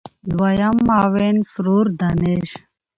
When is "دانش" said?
1.99-2.49